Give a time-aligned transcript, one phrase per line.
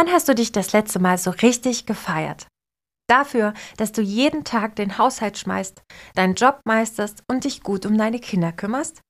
[0.00, 2.46] Wann hast du dich das letzte Mal so richtig gefeiert?
[3.08, 5.82] Dafür, dass du jeden Tag den Haushalt schmeißt,
[6.14, 9.00] deinen Job meisterst und dich gut um deine Kinder kümmerst?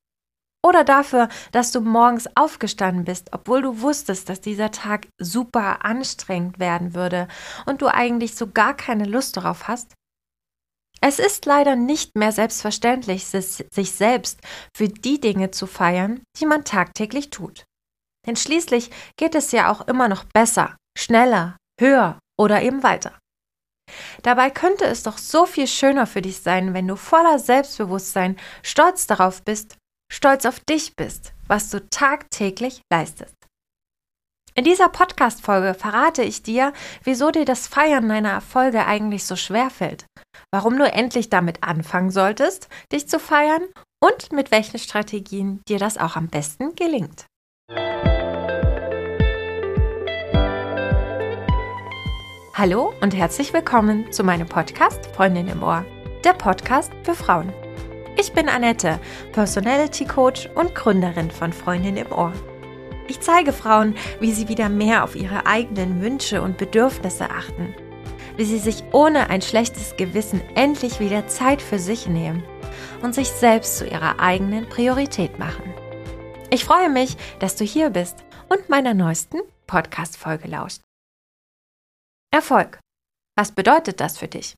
[0.67, 6.59] Oder dafür, dass du morgens aufgestanden bist, obwohl du wusstest, dass dieser Tag super anstrengend
[6.59, 7.29] werden würde
[7.67, 9.93] und du eigentlich so gar keine Lust darauf hast?
[11.03, 14.41] Es ist leider nicht mehr selbstverständlich, sich selbst
[14.75, 17.67] für die Dinge zu feiern, die man tagtäglich tut.
[18.27, 23.19] Denn schließlich geht es ja auch immer noch besser, schneller, höher oder eben weiter.
[24.23, 29.07] Dabei könnte es doch so viel schöner für dich sein, wenn du voller Selbstbewusstsein stolz
[29.07, 29.77] darauf bist,
[30.13, 33.35] stolz auf dich bist, was du tagtäglich leistest.
[34.55, 36.73] In dieser Podcast-Folge verrate ich dir,
[37.05, 40.05] wieso dir das Feiern deiner Erfolge eigentlich so schwer fällt,
[40.53, 43.63] warum du endlich damit anfangen solltest, dich zu feiern
[44.03, 47.27] und mit welchen Strategien dir das auch am besten gelingt.
[52.59, 55.85] Hallo und herzlich willkommen zu meinem Podcast Freundin im Ohr,
[56.25, 57.53] der Podcast für Frauen.
[58.17, 58.99] Ich bin Annette,
[59.33, 62.33] Personality Coach und Gründerin von Freundin im Ohr.
[63.07, 67.77] Ich zeige Frauen, wie sie wieder mehr auf ihre eigenen Wünsche und Bedürfnisse achten,
[68.37, 72.43] wie sie sich ohne ein schlechtes Gewissen endlich wieder Zeit für sich nehmen
[73.05, 75.73] und sich selbst zu ihrer eigenen Priorität machen.
[76.51, 80.81] Ich freue mich, dass du hier bist und meiner neuesten Podcast-Folge lauscht.
[82.31, 82.79] Erfolg.
[83.37, 84.55] Was bedeutet das für dich?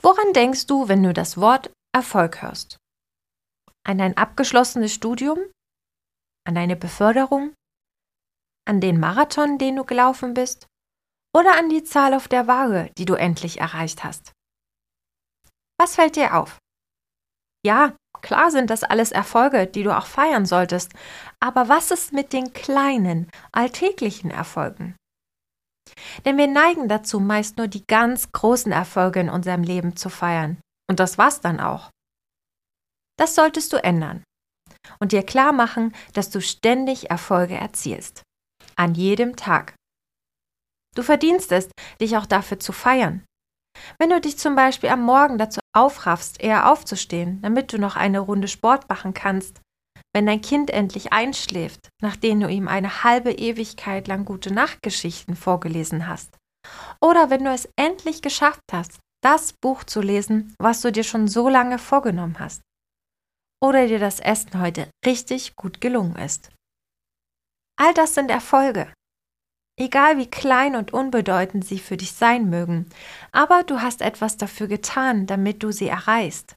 [0.00, 2.76] Woran denkst du, wenn du das Wort Erfolg hörst?
[3.84, 5.38] An ein abgeschlossenes Studium?
[6.46, 7.54] An deine Beförderung?
[8.68, 10.66] An den Marathon, den du gelaufen bist?
[11.36, 14.32] Oder an die Zahl auf der Waage, die du endlich erreicht hast?
[15.78, 16.58] Was fällt dir auf?
[17.64, 20.92] Ja, klar sind das alles Erfolge, die du auch feiern solltest,
[21.40, 24.96] aber was ist mit den kleinen, alltäglichen Erfolgen?
[26.24, 30.58] Denn wir neigen dazu, meist nur die ganz großen Erfolge in unserem Leben zu feiern.
[30.88, 31.90] Und das war's dann auch.
[33.18, 34.24] Das solltest du ändern
[35.00, 38.22] und dir klar machen, dass du ständig Erfolge erzielst.
[38.76, 39.74] An jedem Tag.
[40.94, 41.68] Du verdienst es,
[42.00, 43.24] dich auch dafür zu feiern.
[43.98, 48.20] Wenn du dich zum Beispiel am Morgen dazu aufraffst, eher aufzustehen, damit du noch eine
[48.20, 49.60] Runde Sport machen kannst,
[50.16, 56.08] wenn dein Kind endlich einschläft, nachdem du ihm eine halbe Ewigkeit lang gute Nachtgeschichten vorgelesen
[56.08, 56.38] hast.
[57.02, 61.28] Oder wenn du es endlich geschafft hast, das Buch zu lesen, was du dir schon
[61.28, 62.62] so lange vorgenommen hast.
[63.62, 66.50] Oder dir das Essen heute richtig gut gelungen ist.
[67.78, 68.90] All das sind Erfolge.
[69.78, 72.88] Egal wie klein und unbedeutend sie für dich sein mögen,
[73.32, 76.54] aber du hast etwas dafür getan, damit du sie erreichst.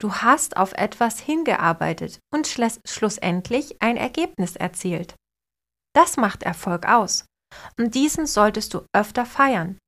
[0.00, 5.14] Du hast auf etwas hingearbeitet und schlussendlich ein Ergebnis erzielt.
[5.94, 7.26] Das macht Erfolg aus.
[7.78, 9.78] Und diesen solltest du öfter feiern,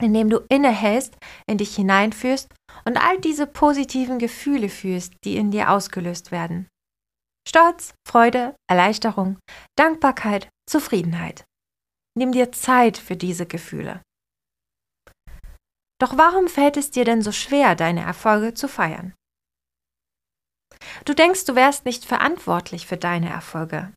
[0.00, 1.16] indem du innehältst,
[1.46, 2.52] in dich hineinführst
[2.84, 6.66] und all diese positiven Gefühle fühlst, die in dir ausgelöst werden.
[7.46, 9.38] Stolz, Freude, Erleichterung,
[9.76, 11.44] Dankbarkeit, Zufriedenheit.
[12.16, 14.02] Nimm dir Zeit für diese Gefühle.
[16.00, 19.14] Doch warum fällt es dir denn so schwer, deine Erfolge zu feiern?
[21.04, 23.92] Du denkst, du wärst nicht verantwortlich für deine Erfolge.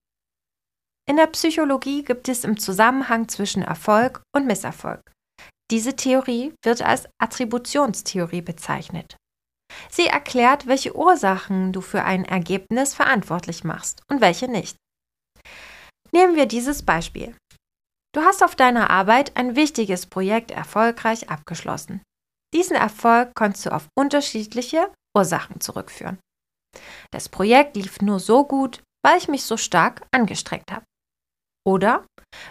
[1.09, 5.01] In der Psychologie gibt es im Zusammenhang zwischen Erfolg und Misserfolg.
[5.71, 9.15] Diese Theorie wird als Attributionstheorie bezeichnet.
[9.89, 14.75] Sie erklärt, welche Ursachen du für ein Ergebnis verantwortlich machst und welche nicht.
[16.11, 17.35] Nehmen wir dieses Beispiel.
[18.13, 22.01] Du hast auf deiner Arbeit ein wichtiges Projekt erfolgreich abgeschlossen.
[22.53, 26.17] Diesen Erfolg kannst du auf unterschiedliche Ursachen zurückführen.
[27.11, 30.85] Das Projekt lief nur so gut, weil ich mich so stark angestrengt habe.
[31.65, 32.05] Oder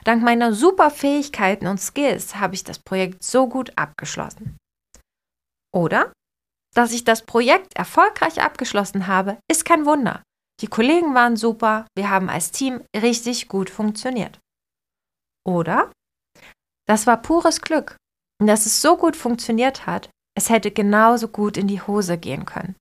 [0.04, 4.56] dank meiner super Fähigkeiten und Skills habe ich das Projekt so gut abgeschlossen.
[5.74, 6.12] Oder
[6.74, 10.22] dass ich das Projekt erfolgreich abgeschlossen habe, ist kein Wunder.
[10.60, 14.38] Die Kollegen waren super, wir haben als Team richtig gut funktioniert.
[15.46, 15.90] Oder
[16.86, 17.96] das war pures Glück,
[18.44, 22.76] dass es so gut funktioniert hat, es hätte genauso gut in die Hose gehen können.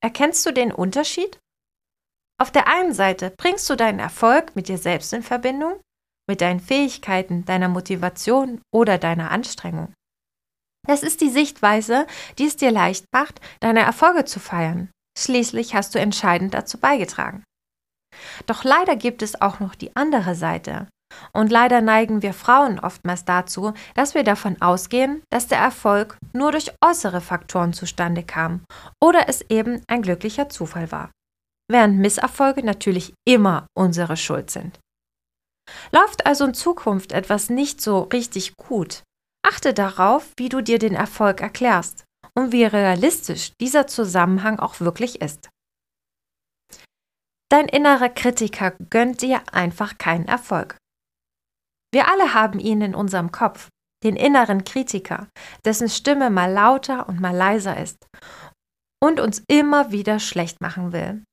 [0.00, 1.38] Erkennst du den Unterschied?
[2.40, 5.80] Auf der einen Seite bringst du deinen Erfolg mit dir selbst in Verbindung,
[6.28, 9.92] mit deinen Fähigkeiten, deiner Motivation oder deiner Anstrengung.
[10.86, 12.06] Das ist die Sichtweise,
[12.38, 14.90] die es dir leicht macht, deine Erfolge zu feiern.
[15.18, 17.42] Schließlich hast du entscheidend dazu beigetragen.
[18.46, 20.88] Doch leider gibt es auch noch die andere Seite,
[21.32, 26.52] und leider neigen wir Frauen oftmals dazu, dass wir davon ausgehen, dass der Erfolg nur
[26.52, 28.62] durch äußere Faktoren zustande kam
[29.02, 31.10] oder es eben ein glücklicher Zufall war.
[31.70, 34.78] Während Misserfolge natürlich immer unsere Schuld sind.
[35.92, 39.02] Läuft also in Zukunft etwas nicht so richtig gut,
[39.46, 42.04] achte darauf, wie du dir den Erfolg erklärst
[42.34, 45.50] und wie realistisch dieser Zusammenhang auch wirklich ist.
[47.50, 50.76] Dein innerer Kritiker gönnt dir einfach keinen Erfolg.
[51.92, 53.68] Wir alle haben ihn in unserem Kopf,
[54.04, 55.28] den inneren Kritiker,
[55.64, 58.06] dessen Stimme mal lauter und mal leiser ist
[59.02, 61.24] und uns immer wieder schlecht machen will,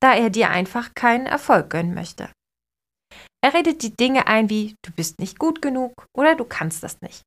[0.00, 2.30] da er dir einfach keinen Erfolg gönnen möchte.
[3.42, 7.00] Er redet die Dinge ein wie du bist nicht gut genug oder du kannst das
[7.00, 7.22] nicht.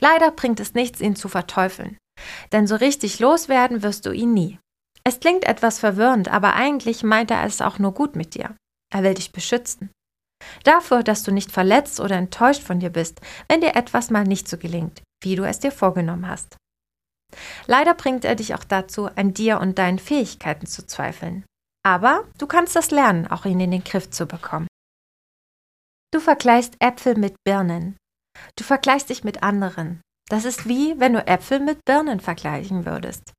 [0.00, 1.98] Leider bringt es nichts, ihn zu verteufeln,
[2.52, 4.58] denn so richtig loswerden wirst du ihn nie.
[5.04, 8.56] Es klingt etwas verwirrend, aber eigentlich meint er es auch nur gut mit dir.
[8.92, 9.90] Er will dich beschützen.
[10.64, 14.48] Dafür, dass du nicht verletzt oder enttäuscht von dir bist, wenn dir etwas mal nicht
[14.48, 16.56] so gelingt, wie du es dir vorgenommen hast.
[17.66, 21.44] Leider bringt er dich auch dazu, an dir und deinen Fähigkeiten zu zweifeln.
[21.84, 24.66] Aber du kannst das lernen, auch ihn in den Griff zu bekommen.
[26.12, 27.96] Du vergleichst Äpfel mit Birnen.
[28.56, 30.00] Du vergleichst dich mit anderen.
[30.28, 33.32] Das ist wie, wenn du Äpfel mit Birnen vergleichen würdest.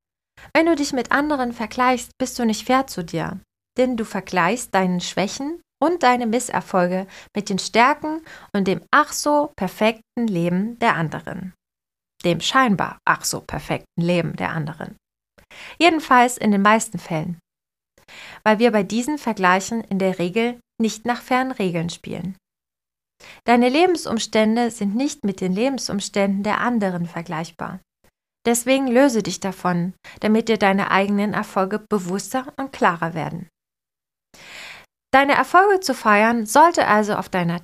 [0.54, 3.40] Wenn du dich mit anderen vergleichst, bist du nicht fair zu dir,
[3.78, 8.22] denn du vergleichst deinen Schwächen und deine Misserfolge mit den Stärken
[8.54, 11.54] und dem ach so perfekten Leben der anderen.
[12.24, 14.98] Dem scheinbar ach so perfekten Leben der anderen.
[15.80, 17.40] Jedenfalls in den meisten Fällen.
[18.44, 22.36] Weil wir bei diesen Vergleichen in der Regel nicht nach fairen Regeln spielen.
[23.46, 27.80] Deine Lebensumstände sind nicht mit den Lebensumständen der anderen vergleichbar.
[28.46, 33.50] Deswegen löse dich davon, damit dir deine eigenen Erfolge bewusster und klarer werden.
[35.12, 37.62] Deine Erfolge zu feiern sollte also auf deiner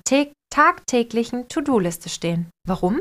[0.50, 2.50] tagtäglichen To-Do-Liste stehen.
[2.66, 3.00] Warum?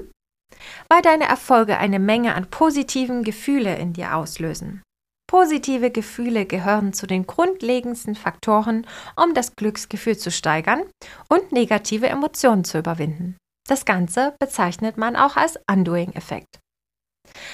[0.89, 4.83] Weil deine Erfolge eine Menge an positiven Gefühle in dir auslösen.
[5.27, 10.83] Positive Gefühle gehören zu den grundlegendsten Faktoren, um das Glücksgefühl zu steigern
[11.30, 13.36] und negative Emotionen zu überwinden.
[13.68, 16.59] Das Ganze bezeichnet man auch als Undoing-Effekt.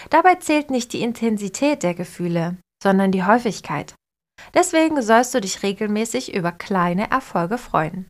[0.09, 3.95] Dabei zählt nicht die Intensität der Gefühle, sondern die Häufigkeit.
[4.53, 8.07] Deswegen sollst du dich regelmäßig über kleine Erfolge freuen.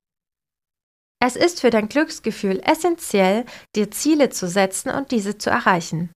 [1.23, 3.45] Es ist für dein Glücksgefühl essentiell,
[3.75, 6.11] dir Ziele zu setzen und diese zu erreichen.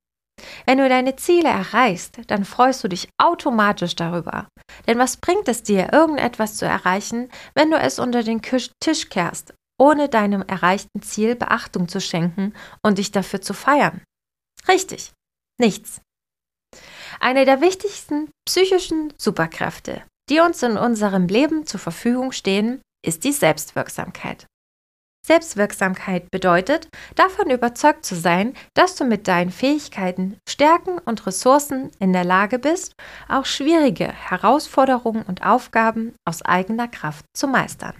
[0.65, 4.47] Wenn du deine Ziele erreichst, dann freust du dich automatisch darüber.
[4.87, 9.53] Denn was bringt es dir, irgendetwas zu erreichen, wenn du es unter den Tisch kehrst,
[9.79, 12.53] ohne deinem erreichten Ziel Beachtung zu schenken
[12.83, 14.01] und dich dafür zu feiern?
[14.67, 15.13] Richtig,
[15.57, 16.01] Nichts.
[17.19, 23.31] Eine der wichtigsten psychischen Superkräfte, die uns in unserem Leben zur Verfügung stehen, ist die
[23.31, 24.47] Selbstwirksamkeit.
[25.25, 32.13] Selbstwirksamkeit bedeutet, davon überzeugt zu sein, dass du mit deinen Fähigkeiten, Stärken und Ressourcen in
[32.13, 32.93] der Lage bist,
[33.27, 37.95] auch schwierige Herausforderungen und Aufgaben aus eigener Kraft zu meistern.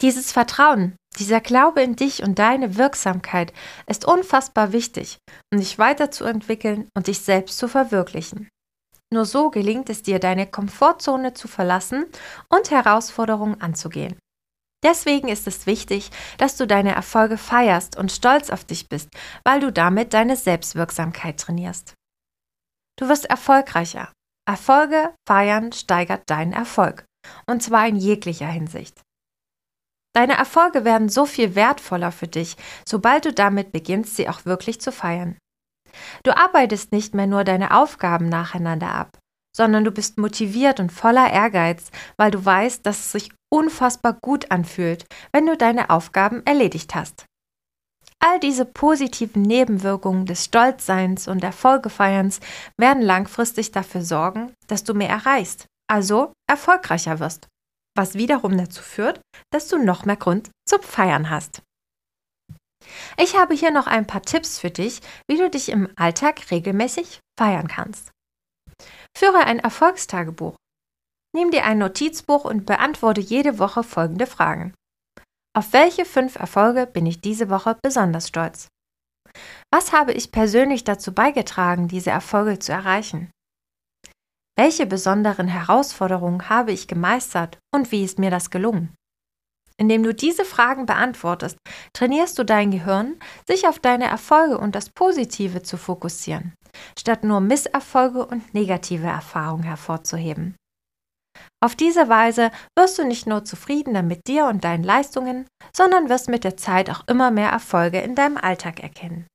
[0.00, 3.52] Dieses Vertrauen, dieser Glaube in dich und deine Wirksamkeit
[3.86, 5.18] ist unfassbar wichtig,
[5.52, 8.48] um dich weiterzuentwickeln und dich selbst zu verwirklichen.
[9.12, 12.06] Nur so gelingt es dir, deine Komfortzone zu verlassen
[12.48, 14.18] und Herausforderungen anzugehen.
[14.84, 19.08] Deswegen ist es wichtig, dass du deine Erfolge feierst und stolz auf dich bist,
[19.44, 21.94] weil du damit deine Selbstwirksamkeit trainierst.
[22.98, 24.12] Du wirst erfolgreicher.
[24.46, 27.04] Erfolge feiern steigert deinen Erfolg,
[27.46, 29.00] und zwar in jeglicher Hinsicht.
[30.14, 32.56] Deine Erfolge werden so viel wertvoller für dich,
[32.88, 35.36] sobald du damit beginnst, sie auch wirklich zu feiern.
[36.22, 39.18] Du arbeitest nicht mehr nur deine Aufgaben nacheinander ab,
[39.56, 44.50] sondern du bist motiviert und voller Ehrgeiz, weil du weißt, dass es sich unfassbar gut
[44.50, 47.24] anfühlt, wenn du deine Aufgaben erledigt hast.
[48.20, 52.40] All diese positiven Nebenwirkungen des Stolzseins und Erfolgefeierns
[52.76, 57.48] werden langfristig dafür sorgen, dass du mehr erreichst, also erfolgreicher wirst
[57.98, 61.62] was wiederum dazu führt, dass du noch mehr Grund zum Feiern hast.
[63.16, 67.20] Ich habe hier noch ein paar Tipps für dich, wie du dich im Alltag regelmäßig
[67.38, 68.10] feiern kannst.
[69.16, 70.56] Führe ein Erfolgstagebuch.
[71.34, 74.74] Nimm dir ein Notizbuch und beantworte jede Woche folgende Fragen.
[75.56, 78.68] Auf welche fünf Erfolge bin ich diese Woche besonders stolz?
[79.72, 83.30] Was habe ich persönlich dazu beigetragen, diese Erfolge zu erreichen?
[84.56, 88.94] Welche besonderen Herausforderungen habe ich gemeistert und wie ist mir das gelungen?
[89.80, 91.56] Indem du diese Fragen beantwortest,
[91.92, 93.16] trainierst du dein Gehirn,
[93.46, 96.52] sich auf deine Erfolge und das Positive zu fokussieren,
[96.98, 100.56] statt nur Misserfolge und negative Erfahrungen hervorzuheben.
[101.62, 106.28] Auf diese Weise wirst du nicht nur zufriedener mit dir und deinen Leistungen, sondern wirst
[106.28, 109.26] mit der Zeit auch immer mehr Erfolge in deinem Alltag erkennen.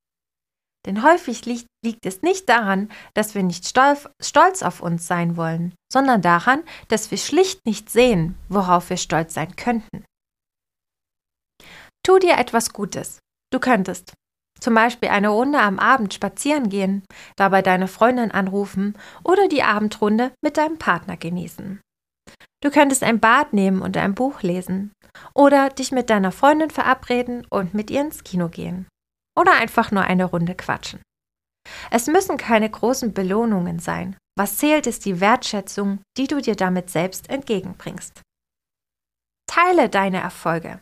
[0.86, 5.74] Denn häufig liegt, liegt es nicht daran, dass wir nicht stolz auf uns sein wollen,
[5.92, 10.04] sondern daran, dass wir schlicht nicht sehen, worauf wir stolz sein könnten.
[12.06, 13.20] Tu dir etwas Gutes.
[13.52, 14.14] Du könntest
[14.60, 17.04] zum Beispiel eine Runde am Abend spazieren gehen,
[17.36, 21.82] dabei deine Freundin anrufen oder die Abendrunde mit deinem Partner genießen.
[22.64, 24.94] Du könntest ein Bad nehmen und ein Buch lesen
[25.36, 28.88] oder dich mit deiner Freundin verabreden und mit ihr ins Kino gehen.
[29.38, 31.02] Oder einfach nur eine Runde quatschen.
[31.92, 34.16] Es müssen keine großen Belohnungen sein.
[34.38, 38.22] Was zählt, ist die Wertschätzung, die du dir damit selbst entgegenbringst.
[39.48, 40.80] Teile deine Erfolge.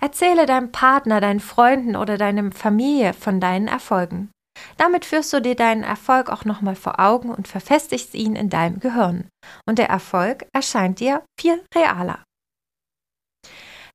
[0.00, 4.30] Erzähle deinem Partner, deinen Freunden oder deiner Familie von deinen Erfolgen.
[4.76, 8.80] Damit führst du dir deinen Erfolg auch nochmal vor Augen und verfestigst ihn in deinem
[8.80, 9.28] Gehirn.
[9.68, 12.24] Und der Erfolg erscheint dir viel realer.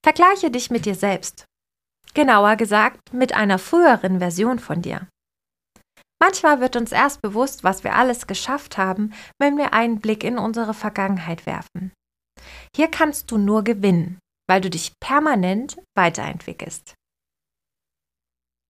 [0.03, 1.45] Vergleiche dich mit dir selbst.
[2.13, 5.07] Genauer gesagt, mit einer früheren Version von dir.
[6.21, 10.37] Manchmal wird uns erst bewusst, was wir alles geschafft haben, wenn wir einen Blick in
[10.37, 11.91] unsere Vergangenheit werfen.
[12.75, 16.95] Hier kannst du nur gewinnen, weil du dich permanent weiterentwickelst.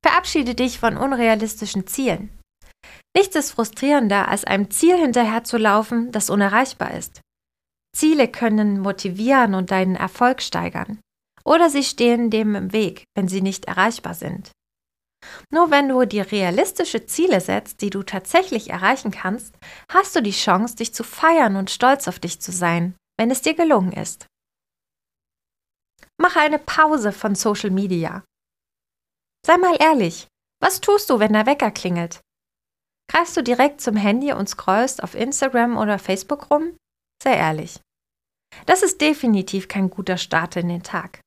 [0.03, 2.39] Verabschiede dich von unrealistischen Zielen.
[3.15, 7.21] Nichts ist frustrierender, als einem Ziel hinterherzulaufen, das unerreichbar ist.
[7.95, 10.99] Ziele können motivieren und deinen Erfolg steigern.
[11.45, 14.51] Oder sie stehen dem im Weg, wenn sie nicht erreichbar sind.
[15.51, 19.55] Nur wenn du dir realistische Ziele setzt, die du tatsächlich erreichen kannst,
[19.89, 23.41] hast du die Chance, dich zu feiern und stolz auf dich zu sein, wenn es
[23.41, 24.25] dir gelungen ist.
[26.21, 28.23] Mache eine Pause von Social Media.
[29.45, 30.27] Sei mal ehrlich,
[30.61, 32.21] was tust du, wenn der Wecker klingelt?
[33.11, 36.77] Greifst du direkt zum Handy und scrollst auf Instagram oder Facebook rum?
[37.21, 37.81] Sei ehrlich.
[38.65, 41.19] Das ist definitiv kein guter Start in den Tag.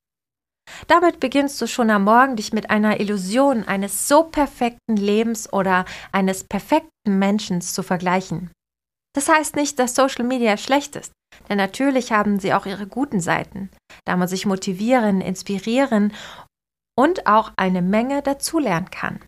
[0.87, 5.85] Damit beginnst du schon am Morgen, dich mit einer Illusion eines so perfekten Lebens oder
[6.11, 8.51] eines perfekten Menschen zu vergleichen.
[9.13, 11.11] Das heißt nicht, dass Social Media schlecht ist,
[11.49, 13.69] denn natürlich haben sie auch ihre guten Seiten,
[14.05, 16.13] da man sich motivieren, inspirieren
[16.97, 19.19] und auch eine Menge dazulernen kann.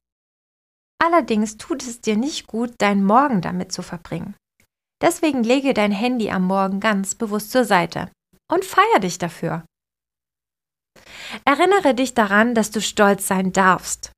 [1.02, 4.36] Allerdings tut es dir nicht gut, deinen Morgen damit zu verbringen.
[5.02, 8.12] Deswegen lege dein Handy am Morgen ganz bewusst zur Seite
[8.52, 9.64] und feier dich dafür.
[11.46, 14.12] Erinnere dich daran, dass du stolz sein darfst.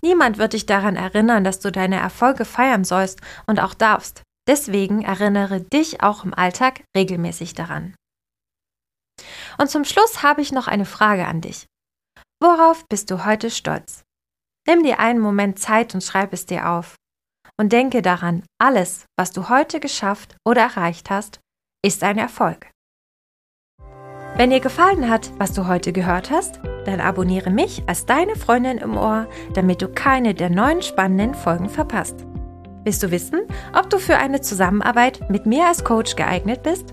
[0.00, 4.22] Niemand wird dich daran erinnern, dass du deine Erfolge feiern sollst und auch darfst.
[4.48, 7.94] Deswegen erinnere dich auch im Alltag regelmäßig daran.
[9.58, 11.66] Und zum Schluss habe ich noch eine Frage an dich.
[12.42, 14.02] Worauf bist du heute stolz?
[14.66, 16.94] Nimm dir einen Moment Zeit und schreib es dir auf.
[17.60, 21.40] Und denke daran, alles, was du heute geschafft oder erreicht hast,
[21.84, 22.70] ist ein Erfolg.
[24.36, 28.78] Wenn dir gefallen hat, was du heute gehört hast, dann abonniere mich als deine Freundin
[28.78, 32.27] im Ohr, damit du keine der neuen spannenden Folgen verpasst.
[32.84, 33.40] Willst du wissen,
[33.74, 36.92] ob du für eine Zusammenarbeit mit mir als Coach geeignet bist?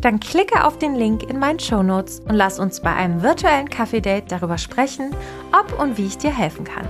[0.00, 3.68] Dann klicke auf den Link in meinen Show Notes und lass uns bei einem virtuellen
[3.68, 5.14] Kaffee-Date darüber sprechen,
[5.52, 6.88] ob und wie ich dir helfen kann.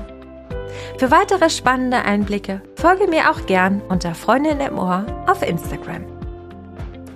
[0.98, 6.04] Für weitere spannende Einblicke folge mir auch gern unter Freundin im Ohr auf Instagram.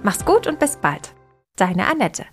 [0.02, 1.14] Mach's gut und bis bald.
[1.56, 2.24] Deine Annette.